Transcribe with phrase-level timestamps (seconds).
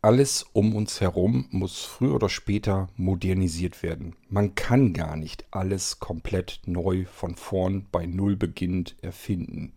[0.00, 4.14] Alles um uns herum muss früher oder später modernisiert werden.
[4.28, 9.72] Man kann gar nicht alles komplett neu von vorn bei Null beginnend erfinden.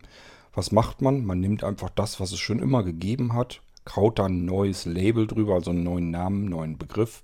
[0.54, 1.26] Was macht man?
[1.26, 5.26] Man nimmt einfach das, was es schon immer gegeben hat, kraut da ein neues Label
[5.26, 7.24] drüber, also einen neuen Namen, einen neuen Begriff.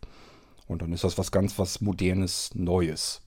[0.65, 3.21] Und dann ist das was ganz was Modernes, Neues.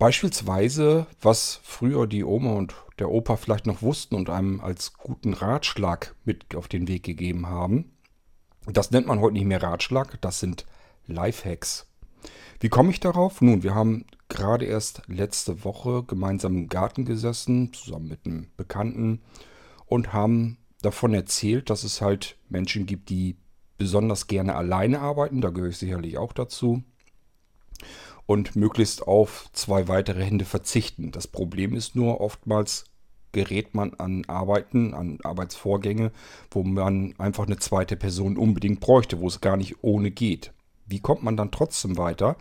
[0.00, 5.32] Beispielsweise, was früher die Oma und der Opa vielleicht noch wussten und einem als guten
[5.32, 7.92] Ratschlag mit auf den Weg gegeben haben.
[8.66, 10.66] Das nennt man heute nicht mehr Ratschlag, das sind
[11.06, 11.86] Lifehacks.
[12.60, 13.40] Wie komme ich darauf?
[13.40, 19.20] Nun, wir haben gerade erst letzte Woche gemeinsam im Garten gesessen, zusammen mit einem Bekannten
[19.86, 23.36] und haben davon erzählt, dass es halt Menschen gibt, die
[23.78, 26.84] besonders gerne alleine arbeiten, da gehöre ich sicherlich auch dazu,
[28.26, 31.10] und möglichst auf zwei weitere Hände verzichten.
[31.10, 32.84] Das Problem ist nur, oftmals
[33.32, 36.12] gerät man an Arbeiten, an Arbeitsvorgänge,
[36.50, 40.52] wo man einfach eine zweite Person unbedingt bräuchte, wo es gar nicht ohne geht.
[40.86, 42.36] Wie kommt man dann trotzdem weiter?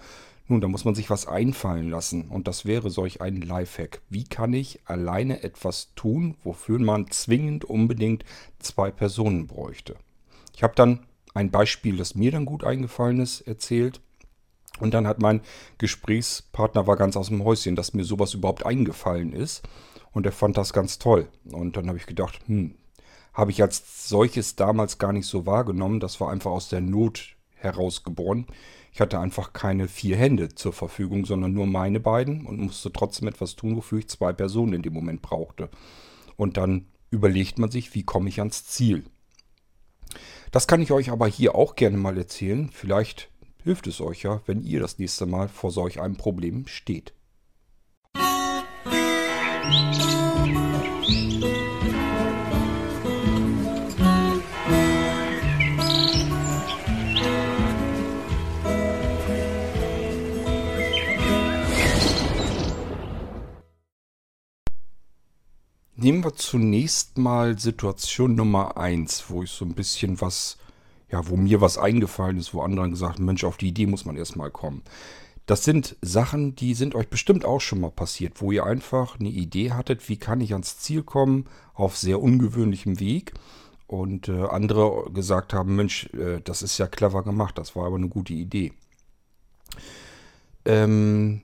[0.47, 4.01] Nun, da muss man sich was einfallen lassen und das wäre solch ein Lifehack.
[4.09, 8.25] Wie kann ich alleine etwas tun, wofür man zwingend unbedingt
[8.59, 9.95] zwei Personen bräuchte?
[10.53, 10.99] Ich habe dann
[11.33, 14.01] ein Beispiel, das mir dann gut eingefallen ist, erzählt.
[14.79, 15.41] Und dann hat mein
[15.77, 19.61] Gesprächspartner war ganz aus dem Häuschen, dass mir sowas überhaupt eingefallen ist.
[20.13, 21.27] Und er fand das ganz toll.
[21.51, 22.75] Und dann habe ich gedacht, hm,
[23.33, 25.99] habe ich als solches damals gar nicht so wahrgenommen.
[25.99, 28.47] Das war einfach aus der Not herausgeboren.
[28.93, 33.29] Ich hatte einfach keine vier Hände zur Verfügung, sondern nur meine beiden und musste trotzdem
[33.29, 35.69] etwas tun, wofür ich zwei Personen in dem Moment brauchte.
[36.35, 39.05] Und dann überlegt man sich, wie komme ich ans Ziel.
[40.51, 42.69] Das kann ich euch aber hier auch gerne mal erzählen.
[42.73, 43.29] Vielleicht
[43.63, 47.13] hilft es euch ja, wenn ihr das nächste Mal vor solch einem Problem steht.
[66.01, 70.57] Nehmen wir zunächst mal Situation Nummer eins, wo ich so ein bisschen was,
[71.11, 74.03] ja, wo mir was eingefallen ist, wo andere gesagt haben, Mensch, auf die Idee muss
[74.03, 74.81] man erstmal kommen.
[75.51, 79.27] Das sind Sachen, die sind euch bestimmt auch schon mal passiert, wo ihr einfach eine
[79.27, 83.33] Idee hattet, wie kann ich ans Ziel kommen, auf sehr ungewöhnlichem Weg.
[83.85, 87.97] Und äh, andere gesagt haben, Mensch, äh, das ist ja clever gemacht, das war aber
[87.97, 88.71] eine gute Idee.
[90.63, 91.41] Ähm,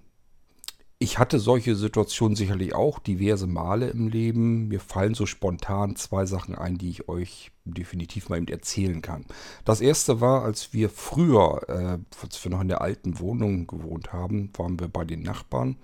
[1.00, 4.68] ich hatte solche Situationen sicherlich auch diverse Male im Leben.
[4.68, 9.25] Mir fallen so spontan zwei Sachen ein, die ich euch definitiv mal eben erzählen kann.
[9.63, 14.12] Das erste war, als wir früher, äh, als wir noch in der alten Wohnung gewohnt
[14.12, 15.78] haben, waren wir bei den Nachbarn.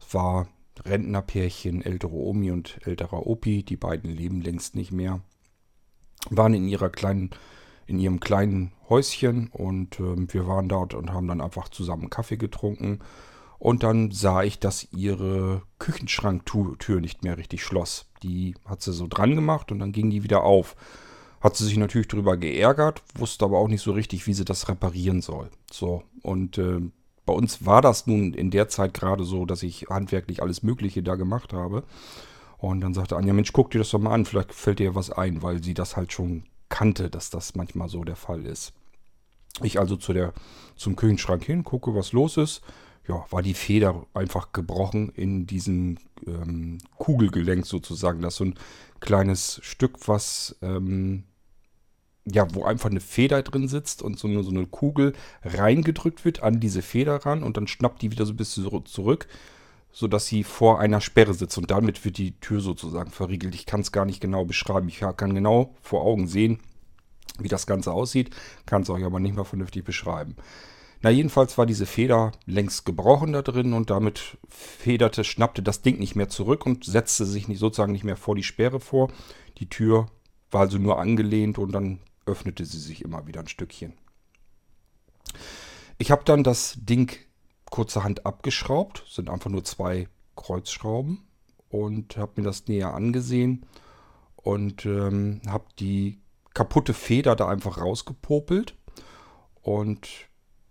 [0.00, 0.48] Es war
[0.84, 3.62] Rentnerpärchen, ältere Omi und älterer Opi.
[3.62, 5.20] Die beiden leben längst nicht mehr.
[6.30, 7.30] Waren in ihrer kleinen,
[7.86, 12.38] in ihrem kleinen Häuschen und äh, wir waren dort und haben dann einfach zusammen Kaffee
[12.38, 12.98] getrunken.
[13.58, 18.06] Und dann sah ich, dass ihre Küchenschranktür nicht mehr richtig schloss.
[18.22, 20.76] Die hat sie so dran gemacht und dann ging die wieder auf.
[21.40, 24.68] Hat sie sich natürlich darüber geärgert, wusste aber auch nicht so richtig, wie sie das
[24.68, 25.50] reparieren soll.
[25.70, 26.80] So, und äh,
[27.26, 31.02] bei uns war das nun in der Zeit gerade so, dass ich handwerklich alles Mögliche
[31.02, 31.84] da gemacht habe.
[32.58, 35.10] Und dann sagte Anja, Mensch, guck dir das doch mal an, vielleicht fällt dir was
[35.10, 38.72] ein, weil sie das halt schon kannte, dass das manchmal so der Fall ist.
[39.62, 40.32] Ich also zu der,
[40.76, 42.62] zum Küchenschrank hin, gucke, was los ist
[43.08, 45.96] ja, war die Feder einfach gebrochen in diesem
[46.26, 48.20] ähm, Kugelgelenk sozusagen.
[48.20, 48.54] Das ist so ein
[49.00, 51.24] kleines Stück, was, ähm,
[52.26, 56.42] ja, wo einfach eine Feder drin sitzt und so eine, so eine Kugel reingedrückt wird
[56.42, 59.26] an diese Feder ran und dann schnappt die wieder so ein bisschen zurück,
[59.90, 63.54] sodass sie vor einer Sperre sitzt und damit wird die Tür sozusagen verriegelt.
[63.54, 64.88] Ich kann es gar nicht genau beschreiben.
[64.88, 66.58] Ich kann genau vor Augen sehen,
[67.38, 68.36] wie das Ganze aussieht,
[68.66, 70.36] kann es euch aber nicht mal vernünftig beschreiben.
[71.00, 75.98] Na, jedenfalls war diese Feder längst gebrochen da drin und damit federte, schnappte das Ding
[75.98, 79.08] nicht mehr zurück und setzte sich nicht, sozusagen nicht mehr vor die Sperre vor.
[79.58, 80.06] Die Tür
[80.50, 83.92] war also nur angelehnt und dann öffnete sie sich immer wieder ein Stückchen.
[85.98, 87.16] Ich habe dann das Ding
[87.70, 91.22] kurzerhand abgeschraubt, sind einfach nur zwei Kreuzschrauben
[91.68, 93.66] und habe mir das näher angesehen
[94.36, 96.20] und ähm, habe die
[96.54, 98.74] kaputte Feder da einfach rausgepopelt
[99.60, 100.08] und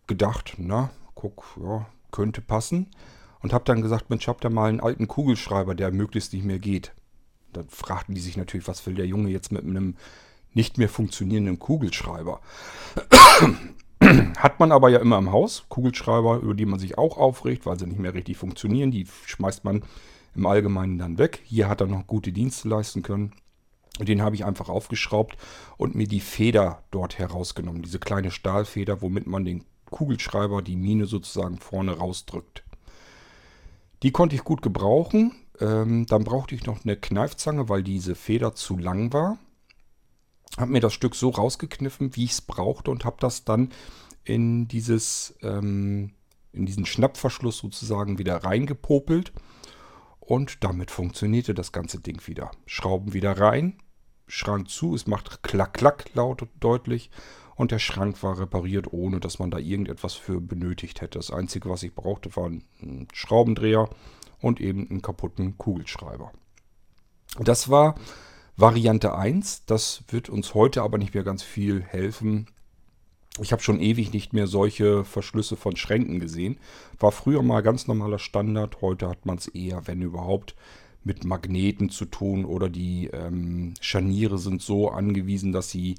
[0.08, 2.88] gedacht, na, guck, ja, könnte passen.
[3.42, 6.60] Und habe dann gesagt, Mensch, habt ihr mal einen alten Kugelschreiber, der möglichst nicht mehr
[6.60, 6.94] geht.
[7.54, 9.96] Dann fragten die sich natürlich, was will der Junge jetzt mit einem
[10.54, 12.42] nicht mehr funktionierenden Kugelschreiber?
[14.38, 15.66] Hat man aber ja immer im Haus.
[15.70, 18.92] Kugelschreiber, über die man sich auch aufregt, weil sie nicht mehr richtig funktionieren.
[18.92, 19.84] Die schmeißt man
[20.36, 21.42] im Allgemeinen dann weg.
[21.46, 23.34] Hier hat er noch gute Dienste leisten können.
[24.00, 25.38] Den habe ich einfach aufgeschraubt
[25.78, 27.82] und mir die Feder dort herausgenommen.
[27.82, 32.64] Diese kleine Stahlfeder, womit man den Kugelschreiber, die Mine sozusagen vorne rausdrückt.
[34.04, 35.34] Die konnte ich gut gebrauchen.
[35.60, 39.40] Ähm, dann brauchte ich noch eine Kneifzange, weil diese Feder zu lang war.
[40.58, 43.70] Habe mir das Stück so rausgekniffen, wie ich es brauchte und habe das dann
[44.24, 46.12] in dieses ähm,
[46.52, 49.32] in diesen Schnappverschluss sozusagen wieder reingepopelt.
[50.20, 52.52] Und damit funktionierte das ganze Ding wieder.
[52.66, 53.80] Schrauben wieder rein,
[54.28, 57.10] Schrank zu, es macht klack, klack laut und deutlich.
[57.58, 61.20] Und der Schrank war repariert, ohne dass man da irgendetwas für benötigt hätte.
[61.20, 63.90] Das Einzige, was ich brauchte, war ein Schraubendreher
[64.40, 66.32] und eben einen kaputten Kugelschreiber.
[67.40, 67.96] Das war
[68.56, 69.66] Variante 1.
[69.66, 72.48] Das wird uns heute aber nicht mehr ganz viel helfen,
[73.42, 76.58] ich habe schon ewig nicht mehr solche Verschlüsse von Schränken gesehen.
[77.00, 78.82] War früher mal ganz normaler Standard.
[78.82, 80.56] Heute hat man es eher, wenn überhaupt,
[81.04, 85.96] mit Magneten zu tun oder die ähm, Scharniere sind so angewiesen, dass sie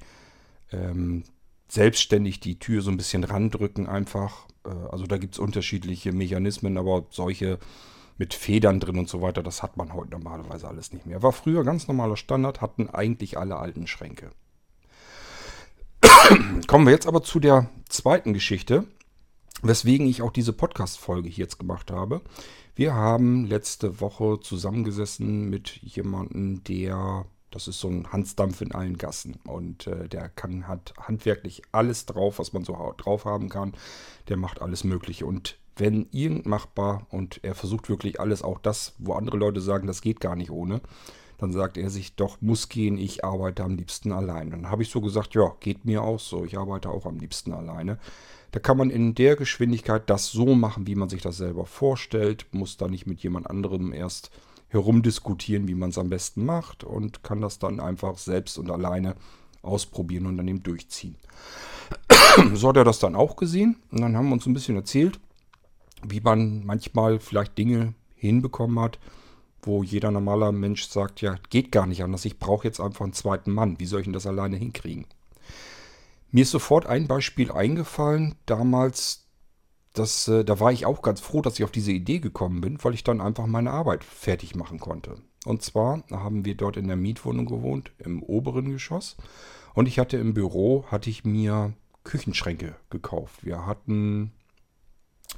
[0.71, 1.23] ähm,
[1.69, 4.47] selbstständig die Tür so ein bisschen randrücken einfach.
[4.65, 7.59] Äh, also da gibt es unterschiedliche Mechanismen, aber solche
[8.19, 11.23] mit Federn drin und so weiter, das hat man heute normalerweise alles nicht mehr.
[11.23, 14.31] War früher ganz normaler Standard, hatten eigentlich alle alten Schränke.
[16.67, 18.87] Kommen wir jetzt aber zu der zweiten Geschichte,
[19.63, 22.23] weswegen ich auch diese Podcast-Folge hier jetzt gemacht habe.
[22.75, 28.99] Wir haben letzte Woche zusammengesessen mit jemandem, der, das ist so ein Hansdampf in allen
[28.99, 33.73] Gassen und äh, der kann, hat handwerklich alles drauf, was man so drauf haben kann.
[34.29, 38.95] Der macht alles Mögliche und wenn irgend machbar und er versucht wirklich alles, auch das,
[38.99, 40.81] wo andere Leute sagen, das geht gar nicht ohne,
[41.39, 44.51] dann sagt er sich, doch, muss gehen, ich arbeite am liebsten allein.
[44.51, 47.53] Dann habe ich so gesagt, ja, geht mir auch so, ich arbeite auch am liebsten
[47.53, 47.99] alleine.
[48.51, 52.47] Da kann man in der Geschwindigkeit das so machen, wie man sich das selber vorstellt,
[52.51, 54.31] muss da nicht mit jemand anderem erst
[54.69, 59.15] herumdiskutieren, wie man es am besten macht und kann das dann einfach selbst und alleine
[59.63, 61.17] ausprobieren und dann eben durchziehen.
[62.55, 65.19] so hat er das dann auch gesehen und dann haben wir uns ein bisschen erzählt,
[66.07, 68.99] wie man manchmal vielleicht Dinge hinbekommen hat,
[69.63, 73.13] wo jeder normaler Mensch sagt, ja, geht gar nicht anders, ich brauche jetzt einfach einen
[73.13, 75.07] zweiten Mann, wie soll ich denn das alleine hinkriegen?
[76.31, 79.28] Mir ist sofort ein Beispiel eingefallen, damals,
[79.99, 82.79] das, äh, da war ich auch ganz froh, dass ich auf diese Idee gekommen bin,
[82.83, 85.17] weil ich dann einfach meine Arbeit fertig machen konnte.
[85.45, 89.17] Und zwar haben wir dort in der Mietwohnung gewohnt, im oberen Geschoss.
[89.75, 91.75] Und ich hatte im Büro, hatte ich mir
[92.05, 93.45] Küchenschränke gekauft.
[93.45, 94.33] Wir hatten,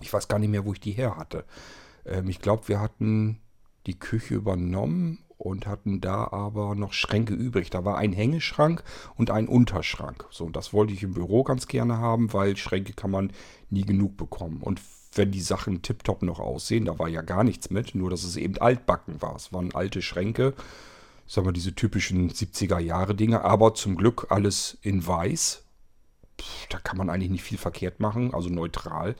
[0.00, 1.44] ich weiß gar nicht mehr, wo ich die her hatte.
[2.04, 3.40] Ähm, ich glaube, wir hatten
[3.86, 7.70] die Küche übernommen und hatten da aber noch Schränke übrig.
[7.70, 8.84] Da war ein Hängeschrank
[9.16, 10.26] und ein Unterschrank.
[10.30, 13.32] So, und das wollte ich im Büro ganz gerne haben, weil Schränke kann man
[13.70, 14.60] nie genug bekommen.
[14.60, 14.80] Und
[15.14, 18.36] wenn die Sachen tiptop noch aussehen, da war ja gar nichts mit, nur dass es
[18.36, 19.34] eben altbacken war.
[19.34, 20.54] Es waren alte Schränke,
[21.26, 25.64] sagen wir diese typischen 70er Jahre Dinge, aber zum Glück alles in weiß.
[26.40, 29.16] Pff, da kann man eigentlich nicht viel verkehrt machen, also neutral.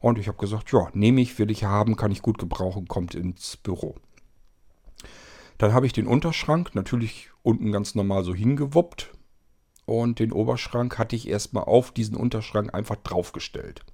[0.00, 3.14] Und ich habe gesagt, ja, nehme ich, will ich haben, kann ich gut gebrauchen, kommt
[3.14, 3.96] ins Büro.
[5.58, 9.12] Dann habe ich den Unterschrank natürlich unten ganz normal so hingewuppt.
[9.84, 13.84] Und den Oberschrank hatte ich erstmal auf diesen Unterschrank einfach draufgestellt.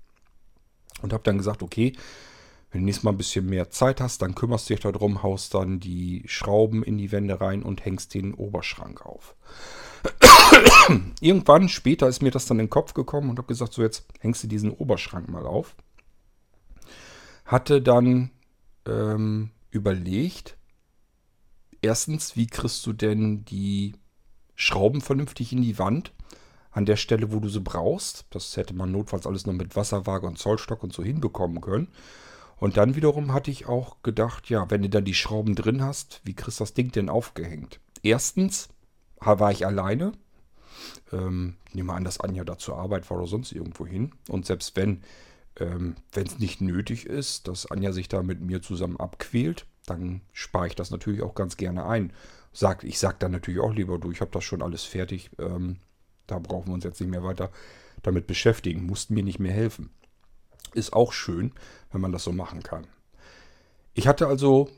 [1.02, 1.92] Und habe dann gesagt, okay,
[2.70, 5.54] wenn du nächstes Mal ein bisschen mehr Zeit hast, dann kümmerst du dich darum, haust
[5.54, 9.34] dann die Schrauben in die Wände rein und hängst den Oberschrank auf.
[11.20, 14.06] Irgendwann später ist mir das dann in den Kopf gekommen und habe gesagt, so jetzt
[14.20, 15.74] hängst du diesen Oberschrank mal auf
[17.48, 18.30] hatte dann
[18.86, 20.57] ähm, überlegt,
[21.82, 23.94] erstens, wie kriegst du denn die
[24.54, 26.12] Schrauben vernünftig in die Wand?
[26.70, 28.26] An der Stelle, wo du sie brauchst.
[28.30, 31.88] Das hätte man notfalls alles noch mit Wasserwaage und Zollstock und so hinbekommen können.
[32.56, 36.20] Und dann wiederum hatte ich auch gedacht, ja, wenn du dann die Schrauben drin hast,
[36.24, 37.80] wie kriegst du das Ding denn aufgehängt?
[38.02, 38.68] Erstens
[39.20, 40.12] war ich alleine.
[41.12, 44.12] Ähm, nehme an, dass Anja da zur Arbeit war oder sonst irgendwo hin.
[44.28, 45.02] Und selbst wenn,
[45.60, 50.22] ähm, Wenn es nicht nötig ist, dass Anja sich da mit mir zusammen abquält, dann
[50.32, 52.12] spare ich das natürlich auch ganz gerne ein.
[52.52, 55.76] Sag, ich sage dann natürlich auch lieber, du, ich habe das schon alles fertig, ähm,
[56.26, 57.50] da brauchen wir uns jetzt nicht mehr weiter
[58.02, 59.90] damit beschäftigen, mussten mir nicht mehr helfen.
[60.74, 61.52] Ist auch schön,
[61.90, 62.86] wenn man das so machen kann.
[63.94, 64.68] Ich hatte also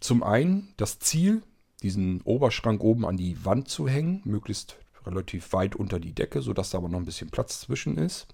[0.00, 1.42] zum einen das Ziel,
[1.82, 6.70] diesen Oberschrank oben an die Wand zu hängen, möglichst relativ weit unter die Decke, sodass
[6.70, 8.26] da aber noch ein bisschen Platz zwischen ist.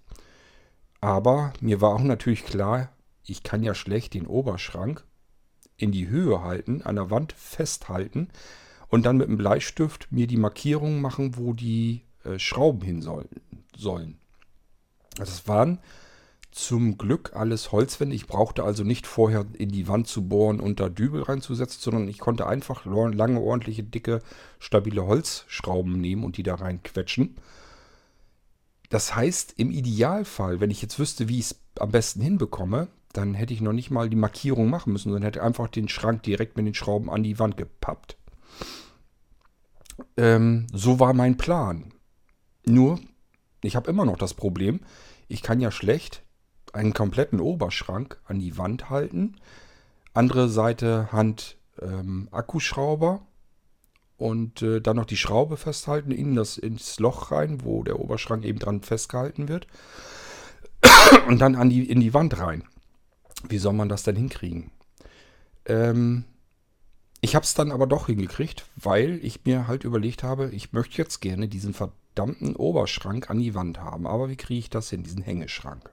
[1.01, 2.91] Aber mir war auch natürlich klar,
[3.25, 5.05] ich kann ja schlecht den Oberschrank
[5.83, 8.29] in die Höhe halten, an der Wand festhalten
[8.89, 13.29] und dann mit dem Bleistift mir die Markierungen machen, wo die äh, Schrauben hin soll,
[13.77, 14.19] sollen.
[15.19, 15.81] Also es waren
[16.53, 18.15] zum Glück alles Holzwände.
[18.15, 22.09] Ich brauchte also nicht vorher in die Wand zu bohren und da Dübel reinzusetzen, sondern
[22.09, 24.23] ich konnte einfach lange, ordentliche, dicke,
[24.59, 27.37] stabile Holzschrauben nehmen und die da reinquetschen.
[28.91, 33.35] Das heißt, im Idealfall, wenn ich jetzt wüsste, wie ich es am besten hinbekomme, dann
[33.35, 36.57] hätte ich noch nicht mal die Markierung machen müssen, sondern hätte einfach den Schrank direkt
[36.57, 38.17] mit den Schrauben an die Wand gepappt.
[40.17, 41.93] Ähm, so war mein Plan.
[42.65, 43.01] Nur,
[43.63, 44.81] ich habe immer noch das Problem,
[45.29, 46.23] ich kann ja schlecht
[46.73, 49.37] einen kompletten Oberschrank an die Wand halten.
[50.15, 53.27] Andere Seite Hand ähm, Akkuschrauber
[54.17, 58.45] und äh, dann noch die Schraube festhalten in das, ins Loch rein, wo der Oberschrank
[58.45, 59.67] eben dran festgehalten wird.
[61.29, 62.65] und dann an die, in die Wand rein.
[63.49, 64.71] Wie soll man das denn hinkriegen?
[65.67, 66.25] Ähm,
[67.21, 70.99] ich habe es dann aber doch hingekriegt, weil ich mir halt überlegt habe, ich möchte
[70.99, 74.07] jetzt gerne diesen verdammten Oberschrank an die Wand haben.
[74.07, 75.91] Aber wie kriege ich das hin, diesen Hängeschrank?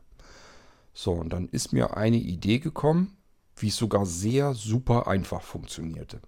[0.93, 3.15] So, und dann ist mir eine Idee gekommen,
[3.55, 6.19] wie es sogar sehr super einfach funktionierte.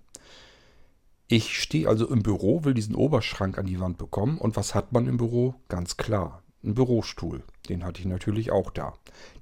[1.28, 4.38] Ich stehe also im Büro, will diesen Oberschrank an die Wand bekommen.
[4.38, 5.56] Und was hat man im Büro?
[5.70, 7.44] Ganz klar, ein Bürostuhl.
[7.70, 8.94] Den hatte ich natürlich auch da.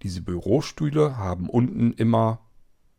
[0.04, 2.40] Diese Bürostühle haben unten immer,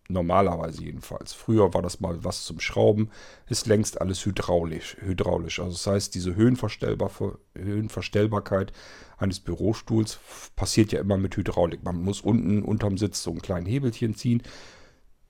[0.09, 3.11] normalerweise jedenfalls, früher war das mal was zum Schrauben,
[3.49, 4.97] ist längst alles hydraulisch.
[5.01, 5.61] hydraulisch.
[5.61, 7.11] Also das heißt, diese Höhenverstellbar
[7.55, 8.73] Höhenverstellbarkeit
[9.19, 10.19] eines Bürostuhls
[10.57, 11.85] passiert ja immer mit Hydraulik.
[11.85, 14.43] Man muss unten unterm Sitz so ein kleines Hebelchen ziehen,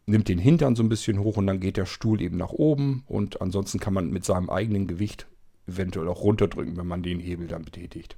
[0.07, 3.05] nimmt den Hintern so ein bisschen hoch und dann geht der Stuhl eben nach oben
[3.07, 5.27] und ansonsten kann man mit seinem eigenen Gewicht
[5.67, 8.17] eventuell auch runterdrücken, wenn man den Hebel dann betätigt.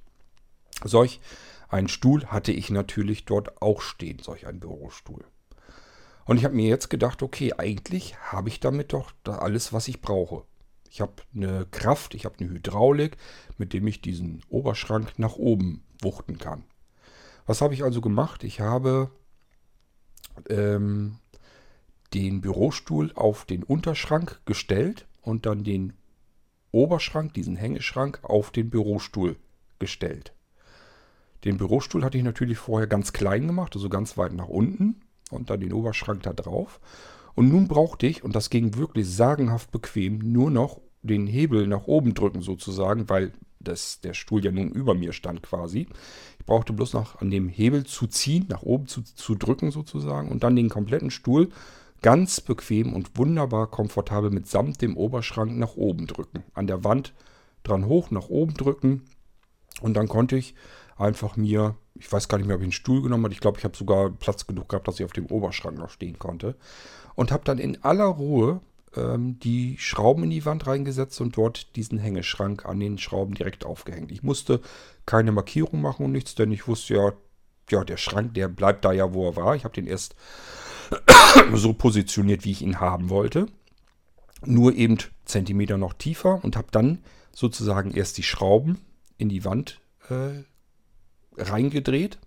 [0.85, 1.21] Solch
[1.69, 5.25] einen Stuhl hatte ich natürlich dort auch stehen, solch einen Bürostuhl.
[6.25, 10.01] Und ich habe mir jetzt gedacht, okay, eigentlich habe ich damit doch alles, was ich
[10.01, 10.45] brauche.
[10.91, 13.17] Ich habe eine Kraft, ich habe eine Hydraulik,
[13.57, 16.65] mit dem ich diesen Oberschrank nach oben wuchten kann.
[17.47, 18.45] Was habe ich also gemacht?
[18.45, 19.11] Ich habe
[20.49, 21.19] ähm,
[22.15, 25.95] den Bürostuhl auf den Unterschrank gestellt und dann den
[26.71, 29.37] Oberschrank, diesen Hängeschrank, auf den Bürostuhl
[29.79, 30.35] gestellt.
[31.45, 35.51] Den Bürostuhl hatte ich natürlich vorher ganz klein gemacht, also ganz weit nach unten und
[35.51, 36.81] dann den Oberschrank da drauf.
[37.35, 41.87] Und nun brauchte ich, und das ging wirklich sagenhaft bequem, nur noch den Hebel nach
[41.87, 45.89] oben drücken sozusagen, weil das, der Stuhl ja nun über mir stand quasi.
[46.39, 50.31] Ich brauchte bloß noch an dem Hebel zu ziehen, nach oben zu, zu drücken sozusagen
[50.31, 51.49] und dann den kompletten Stuhl
[52.03, 56.43] ganz bequem und wunderbar komfortabel mitsamt dem Oberschrank nach oben drücken.
[56.55, 57.15] An der Wand
[57.63, 59.03] dran hoch, nach oben drücken
[59.81, 60.55] und dann konnte ich
[61.03, 63.59] einfach mir, ich weiß gar nicht mehr, ob ich einen Stuhl genommen habe, ich glaube,
[63.59, 66.57] ich habe sogar Platz genug gehabt, dass ich auf dem Oberschrank noch stehen konnte.
[67.15, 68.61] Und habe dann in aller Ruhe
[68.97, 73.65] ähm, die Schrauben in die Wand reingesetzt und dort diesen Hängeschrank an den Schrauben direkt
[73.65, 74.13] aufgehängt.
[74.13, 74.61] Ich musste
[75.07, 77.13] keine Markierung machen und nichts, denn ich wusste ja,
[77.71, 79.57] ja, der Schrank, der bleibt da ja, wo er war.
[79.57, 80.15] Ich habe den erst
[81.55, 83.47] so positioniert, wie ich ihn haben wollte.
[84.45, 86.99] Nur eben Zentimeter noch tiefer und habe dann
[87.33, 88.79] sozusagen erst die Schrauben
[89.17, 89.81] in die Wand
[90.11, 90.43] äh,
[91.37, 92.19] reingedreht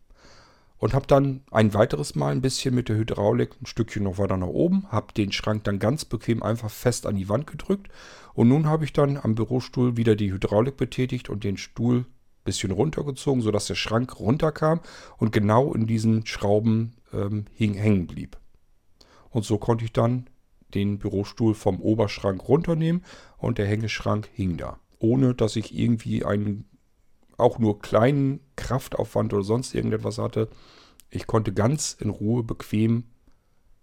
[0.77, 4.38] und habe dann ein weiteres Mal ein bisschen mit der Hydraulik ein Stückchen noch weiter
[4.38, 7.88] nach oben, habe den Schrank dann ganz bequem einfach fest an die Wand gedrückt
[8.33, 12.05] und nun habe ich dann am Bürostuhl wieder die Hydraulik betätigt und den Stuhl ein
[12.43, 14.81] bisschen runtergezogen, sodass der Schrank runterkam
[15.17, 18.38] und genau in diesen Schrauben ähm, hängen blieb.
[19.29, 20.27] Und so konnte ich dann
[20.74, 23.03] den Bürostuhl vom Oberschrank runternehmen
[23.38, 26.65] und der Hängeschrank hing da, ohne dass ich irgendwie einen
[27.38, 30.50] auch nur kleinen Kraftaufwand oder sonst irgendetwas hatte.
[31.10, 33.06] Ich konnte ganz in Ruhe, bequem,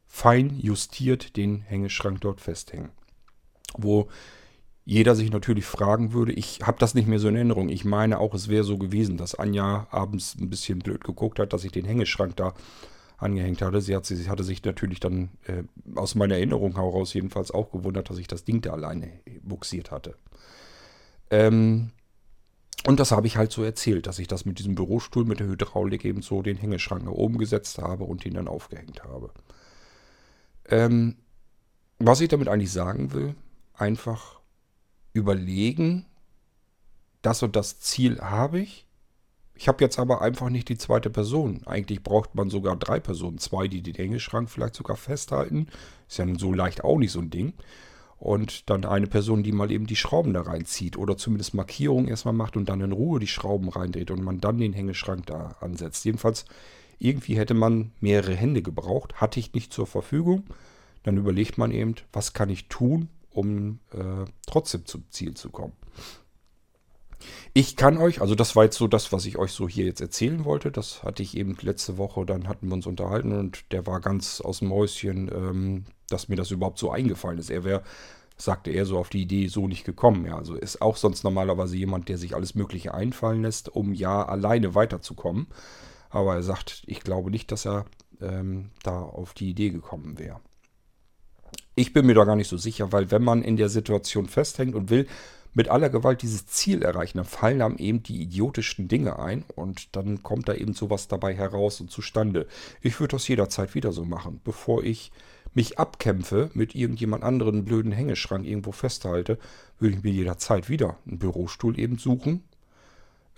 [0.06, 2.90] fein justiert den Hängeschrank dort festhängen.
[3.76, 4.08] Wo
[4.84, 7.68] jeder sich natürlich fragen würde, ich habe das nicht mehr so in Erinnerung.
[7.68, 11.52] Ich meine auch, es wäre so gewesen, dass Anja abends ein bisschen blöd geguckt hat,
[11.52, 12.54] dass ich den Hängeschrank da
[13.16, 13.80] angehängt hatte.
[13.80, 15.62] Sie, hat, sie hatte sich natürlich dann äh,
[15.94, 20.16] aus meiner Erinnerung heraus jedenfalls auch gewundert, dass ich das Ding da alleine buxiert hatte.
[21.30, 21.92] Ähm,
[22.86, 25.46] und das habe ich halt so erzählt, dass ich das mit diesem Bürostuhl, mit der
[25.46, 29.30] Hydraulik eben so den Hängeschrank nach oben gesetzt habe und ihn dann aufgehängt habe.
[30.68, 31.16] Ähm,
[31.98, 33.36] was ich damit eigentlich sagen will,
[33.74, 34.40] einfach
[35.12, 36.06] überlegen,
[37.20, 38.86] das und das Ziel habe ich.
[39.54, 41.64] Ich habe jetzt aber einfach nicht die zweite Person.
[41.66, 43.38] Eigentlich braucht man sogar drei Personen.
[43.38, 45.68] Zwei, die den Hängeschrank vielleicht sogar festhalten.
[46.08, 47.52] Ist ja nun so leicht auch nicht so ein Ding
[48.22, 52.32] und dann eine Person, die mal eben die Schrauben da reinzieht oder zumindest Markierungen erstmal
[52.32, 56.04] macht und dann in Ruhe die Schrauben reindreht und man dann den Hängeschrank da ansetzt.
[56.04, 56.44] Jedenfalls,
[57.00, 60.44] irgendwie hätte man mehrere Hände gebraucht, hatte ich nicht zur Verfügung.
[61.02, 65.72] Dann überlegt man eben, was kann ich tun, um äh, trotzdem zum Ziel zu kommen.
[67.54, 70.00] Ich kann euch, also das war jetzt so das, was ich euch so hier jetzt
[70.00, 70.70] erzählen wollte.
[70.70, 74.40] Das hatte ich eben letzte Woche, dann hatten wir uns unterhalten und der war ganz
[74.40, 77.50] aus dem Mäuschen, ähm, dass mir das überhaupt so eingefallen ist.
[77.50, 77.82] Er wäre,
[78.36, 80.26] sagte er, so auf die Idee so nicht gekommen.
[80.26, 84.24] Ja, also ist auch sonst normalerweise jemand, der sich alles Mögliche einfallen lässt, um ja
[84.24, 85.46] alleine weiterzukommen.
[86.10, 87.86] Aber er sagt, ich glaube nicht, dass er
[88.20, 90.40] ähm, da auf die Idee gekommen wäre.
[91.74, 94.74] Ich bin mir da gar nicht so sicher, weil wenn man in der Situation festhängt
[94.74, 95.06] und will
[95.54, 99.94] mit aller Gewalt dieses Ziel erreichen, dann fallen einem eben die idiotischsten Dinge ein und
[99.96, 102.46] dann kommt da eben sowas dabei heraus und zustande.
[102.80, 105.12] Ich würde das jederzeit wieder so machen, bevor ich
[105.54, 109.38] mich abkämpfe, mit irgendjemand anderen blöden Hängeschrank irgendwo festhalte,
[109.78, 112.42] würde ich mir jederzeit wieder einen Bürostuhl eben suchen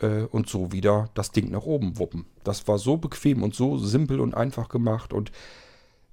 [0.01, 2.27] äh, und so wieder das Ding nach oben wuppen.
[2.45, 5.33] Das war so bequem und so simpel und einfach gemacht und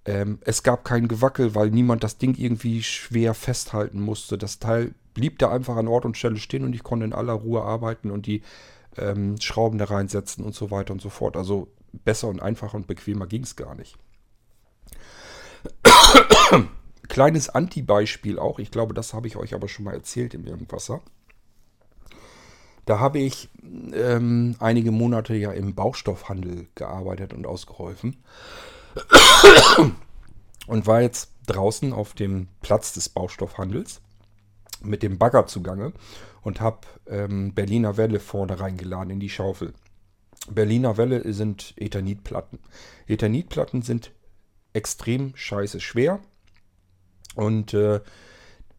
[0.06, 4.38] ähm, es gab kein Gewackel, weil niemand das Ding irgendwie schwer festhalten musste.
[4.38, 7.34] Das Teil blieb da einfach an Ort und Stelle stehen und ich konnte in aller
[7.34, 8.42] Ruhe arbeiten und die
[8.98, 11.38] ähm, Schrauben da reinsetzen und so weiter und so fort.
[11.38, 13.98] Also besser und einfacher und bequemer ging es gar nicht.
[17.08, 18.58] Kleines Anti-Beispiel auch.
[18.58, 21.02] Ich glaube, das habe ich euch aber schon mal erzählt im Irgendwasser.
[22.86, 23.50] Da habe ich
[23.94, 28.18] ähm, einige Monate ja im Baustoffhandel gearbeitet und ausgeholfen.
[30.68, 34.02] Und war jetzt draußen auf dem Platz des Baustoffhandels
[34.84, 35.94] mit dem Bagger zugange
[36.42, 39.74] und habe ähm, Berliner Welle vorne reingeladen in die Schaufel.
[40.50, 42.60] Berliner Welle sind Ethanitplatten.
[43.08, 44.12] Ethanitplatten sind
[44.74, 46.20] extrem scheiße schwer
[47.36, 48.02] und äh,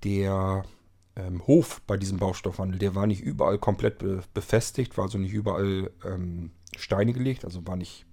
[0.02, 0.64] der
[1.16, 5.32] ähm, Hof bei diesem Baustoffhandel, der war nicht überall komplett be befestigt, war also nicht
[5.32, 8.06] überall ähm, Steine gelegt, also war nicht,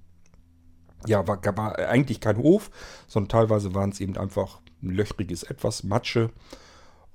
[1.07, 2.71] ja, war, war eigentlich kein Hof,
[3.07, 6.29] sondern teilweise waren es eben einfach ein löchriges Etwas, Matsche.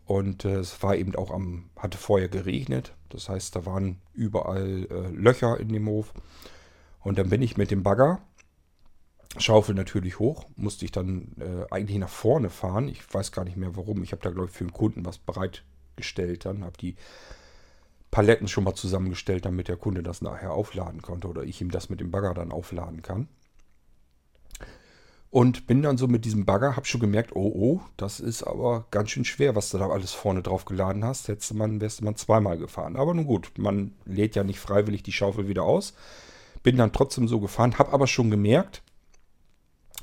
[0.07, 2.95] Und äh, es war eben auch am, hatte vorher geregnet.
[3.09, 6.12] Das heißt, da waren überall äh, Löcher in dem Hof.
[7.00, 8.21] Und dann bin ich mit dem Bagger,
[9.37, 12.88] Schaufel natürlich hoch, musste ich dann äh, eigentlich nach vorne fahren.
[12.88, 14.03] Ich weiß gar nicht mehr warum.
[14.03, 16.45] Ich habe da, glaube ich, für den Kunden was bereitgestellt.
[16.45, 16.95] Dann habe die
[18.11, 21.88] Paletten schon mal zusammengestellt, damit der Kunde das nachher aufladen konnte oder ich ihm das
[21.88, 23.29] mit dem Bagger dann aufladen kann.
[25.35, 28.87] Und bin dann so mit diesem Bagger, hab schon gemerkt, oh, oh, das ist aber
[28.92, 31.27] ganz schön schwer, was du da alles vorne drauf geladen hast.
[31.27, 32.94] Hättest man, wärst du mal zweimal gefahren.
[32.94, 35.94] Aber nun gut, man lädt ja nicht freiwillig die Schaufel wieder aus.
[36.62, 38.83] Bin dann trotzdem so gefahren, hab aber schon gemerkt,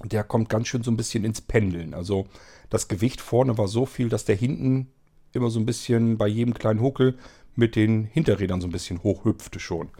[0.03, 1.93] der kommt ganz schön so ein bisschen ins Pendeln.
[1.93, 2.27] Also
[2.69, 4.91] das Gewicht vorne war so viel, dass der hinten
[5.31, 7.17] immer so ein bisschen bei jedem kleinen Huckel
[7.55, 9.91] mit den Hinterrädern so ein bisschen hochhüpfte schon.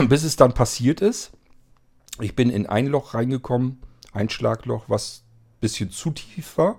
[0.06, 1.32] Bis es dann passiert ist
[2.22, 3.80] ich bin in ein Loch reingekommen,
[4.12, 6.78] ein Schlagloch, was ein bisschen zu tief war.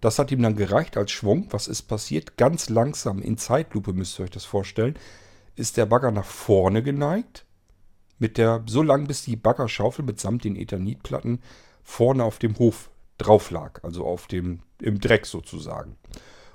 [0.00, 1.46] Das hat ihm dann gereicht als Schwung.
[1.50, 2.36] Was ist passiert?
[2.36, 4.98] Ganz langsam, in Zeitlupe müsst ihr euch das vorstellen,
[5.54, 7.46] ist der Bagger nach vorne geneigt.
[8.18, 11.40] Mit der, so lang bis die Baggerschaufel mitsamt den Ethanitplatten
[11.82, 13.82] vorne auf dem Hof drauf lag.
[13.84, 15.96] Also auf dem, im Dreck sozusagen.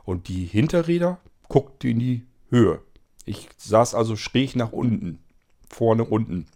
[0.04, 2.82] Und die Hinterräder guckten in die Höhe.
[3.26, 5.20] Ich saß also schräg nach unten.
[5.70, 6.48] Vorne unten.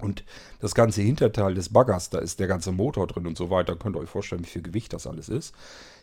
[0.00, 0.24] Und
[0.60, 3.76] das ganze Hinterteil des Baggers, da ist der ganze Motor drin und so weiter.
[3.76, 5.54] Könnt ihr euch vorstellen, wie viel Gewicht das alles ist.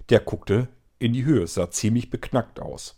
[0.09, 0.67] Der guckte
[0.99, 1.45] in die Höhe.
[1.47, 2.97] Sah ziemlich beknackt aus.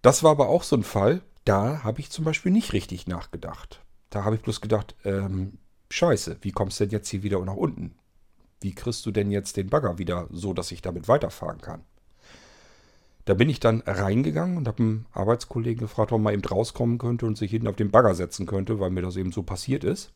[0.00, 3.84] Das war aber auch so ein Fall, da habe ich zum Beispiel nicht richtig nachgedacht.
[4.10, 5.58] Da habe ich bloß gedacht, ähm,
[5.90, 7.94] scheiße, wie kommst du denn jetzt hier wieder nach unten?
[8.60, 11.84] Wie kriegst du denn jetzt den Bagger wieder so, dass ich damit weiterfahren kann?
[13.24, 17.26] Da bin ich dann reingegangen und habe einen Arbeitskollegen gefragt, ob mal eben rauskommen könnte
[17.26, 20.12] und sich hinten auf den Bagger setzen könnte, weil mir das eben so passiert ist.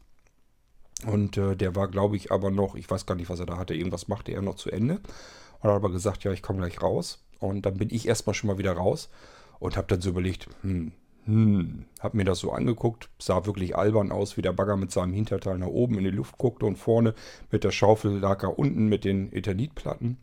[1.04, 3.58] Und äh, der war, glaube ich, aber noch, ich weiß gar nicht, was er da
[3.58, 5.00] hatte, irgendwas machte er noch zu Ende.
[5.60, 7.22] Und hat aber gesagt, ja, ich komme gleich raus.
[7.38, 9.10] Und dann bin ich erstmal schon mal wieder raus
[9.58, 10.92] und habe dann so überlegt, hm,
[11.26, 15.12] hm, habe mir das so angeguckt, sah wirklich albern aus, wie der Bagger mit seinem
[15.12, 17.14] Hinterteil nach oben in die Luft guckte und vorne
[17.50, 20.18] mit der Schaufel lag er unten mit den Eternitplatten.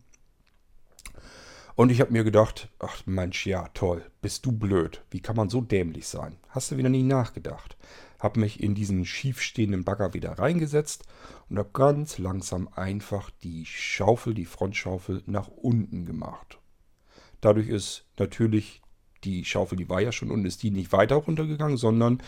[1.76, 5.04] Und ich habe mir gedacht, ach Mensch, ja, toll, bist du blöd.
[5.10, 6.38] Wie kann man so dämlich sein?
[6.50, 7.78] Hast du wieder nie nachgedacht?
[8.20, 11.06] Hab mich in diesen schiefstehenden Bagger wieder reingesetzt
[11.50, 16.60] und habe ganz langsam einfach die Schaufel, die Frontschaufel nach unten gemacht.
[17.42, 18.82] Dadurch ist natürlich
[19.24, 22.22] die Schaufel, die war ja schon unten, ist die nicht weiter runtergegangen, sondern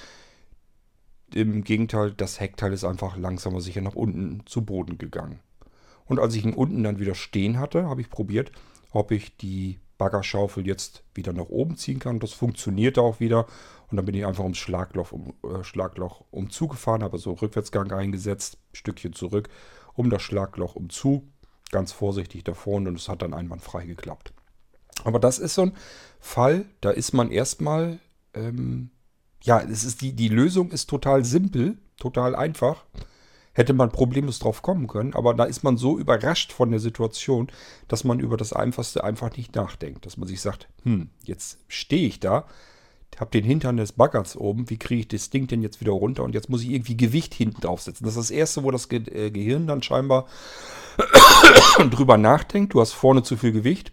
[1.34, 5.40] im Gegenteil, das Heckteil ist einfach langsamer sicher nach unten zu Boden gegangen.
[6.06, 8.52] Und als ich ihn unten dann wieder stehen hatte, habe ich probiert,
[8.96, 12.20] ob ich die Baggerschaufel jetzt wieder nach oben ziehen kann.
[12.20, 13.46] Das funktionierte auch wieder.
[13.90, 18.58] Und dann bin ich einfach ums Schlagloch, um, äh, Schlagloch umzugefahren, habe so Rückwärtsgang eingesetzt,
[18.74, 19.50] Stückchen zurück,
[19.94, 21.28] um das Schlagloch umzu,
[21.72, 24.34] ganz vorsichtig davor und es hat dann einwandfrei geklappt.
[25.04, 25.74] Aber das ist so ein
[26.20, 28.00] Fall, da ist man erstmal,
[28.34, 28.90] ähm,
[29.44, 32.86] ja, es ist die, die Lösung ist total simpel, total einfach.
[33.56, 37.48] Hätte man problemlos drauf kommen können, aber da ist man so überrascht von der Situation,
[37.88, 40.06] dass man über das Einfachste einfach nicht nachdenkt.
[40.06, 42.46] Dass man sich sagt, hm, jetzt stehe ich da,
[43.20, 46.24] habe den Hintern des Baggers oben, wie kriege ich das Ding denn jetzt wieder runter
[46.24, 48.06] und jetzt muss ich irgendwie Gewicht hinten draufsetzen.
[48.06, 50.28] Das ist das Erste, wo das Ge äh, Gehirn dann scheinbar
[51.92, 52.74] drüber nachdenkt.
[52.74, 53.92] Du hast vorne zu viel Gewicht.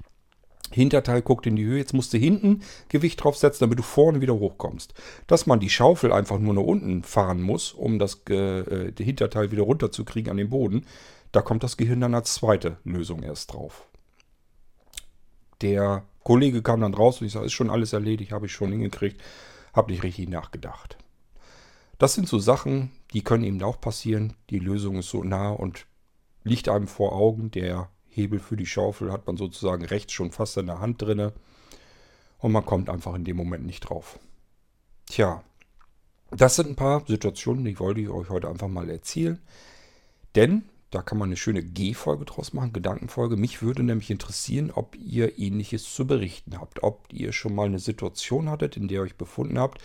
[0.72, 1.78] Hinterteil guckt in die Höhe.
[1.78, 4.94] Jetzt musst du hinten Gewicht draufsetzen, damit du vorne wieder hochkommst.
[5.26, 9.62] Dass man die Schaufel einfach nur nach unten fahren muss, um das äh, Hinterteil wieder
[9.62, 10.86] runterzukriegen an den Boden,
[11.32, 13.86] da kommt das Gehirn dann als zweite Lösung erst drauf.
[15.62, 18.70] Der Kollege kam dann raus und ich sage, ist schon alles erledigt, habe ich schon
[18.70, 19.20] hingekriegt,
[19.72, 20.98] habe nicht richtig nachgedacht.
[21.98, 24.34] Das sind so Sachen, die können eben auch passieren.
[24.50, 25.86] Die Lösung ist so nah und
[26.42, 27.50] liegt einem vor Augen.
[27.52, 31.32] Der Hebel für die Schaufel hat man sozusagen rechts schon fast in der Hand drinne
[32.38, 34.18] und man kommt einfach in dem Moment nicht drauf.
[35.06, 35.42] Tja,
[36.30, 39.38] das sind ein paar Situationen, die wollte ich euch heute einfach mal erzählen.
[40.34, 43.36] Denn da kann man eine schöne G-Folge draus machen, Gedankenfolge.
[43.36, 46.82] Mich würde nämlich interessieren, ob ihr ähnliches zu berichten habt.
[46.82, 49.80] Ob ihr schon mal eine Situation hattet, in der ihr euch befunden habt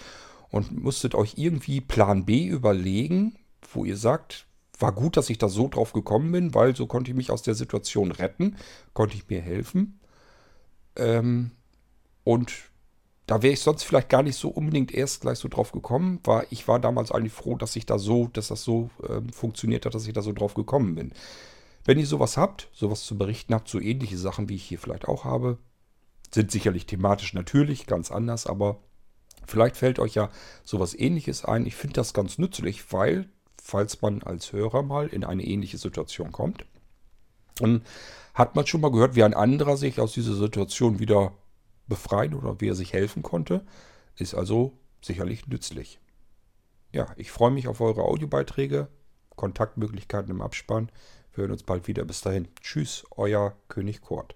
[0.50, 3.38] und musstet euch irgendwie Plan B überlegen,
[3.72, 4.47] wo ihr sagt,
[4.80, 7.42] war gut, dass ich da so drauf gekommen bin, weil so konnte ich mich aus
[7.42, 8.58] der Situation retten,
[8.94, 10.00] konnte ich mir helfen.
[10.96, 11.52] Ähm,
[12.24, 12.54] und
[13.26, 16.46] da wäre ich sonst vielleicht gar nicht so unbedingt erst gleich so drauf gekommen, war
[16.50, 19.94] ich war damals eigentlich froh, dass ich da so, dass das so äh, funktioniert hat,
[19.94, 21.12] dass ich da so drauf gekommen bin.
[21.84, 25.08] Wenn ihr sowas habt, sowas zu berichten habt, so ähnliche Sachen, wie ich hier vielleicht
[25.08, 25.58] auch habe,
[26.34, 28.80] sind sicherlich thematisch natürlich ganz anders, aber
[29.46, 30.30] vielleicht fällt euch ja
[30.64, 31.66] sowas ähnliches ein.
[31.66, 33.30] Ich finde das ganz nützlich, weil,
[33.68, 36.66] falls man als Hörer mal in eine ähnliche Situation kommt,
[37.56, 37.82] dann
[38.34, 41.34] hat man schon mal gehört, wie ein anderer sich aus dieser Situation wieder
[41.88, 43.66] befreien oder wie er sich helfen konnte,
[44.16, 46.00] ist also sicherlich nützlich.
[46.94, 48.88] Ja, ich freue mich auf eure Audiobeiträge,
[49.36, 50.90] Kontaktmöglichkeiten im Abspann.
[51.34, 52.06] Wir hören uns bald wieder.
[52.06, 52.48] Bis dahin.
[52.62, 54.36] Tschüss, euer König Kurt.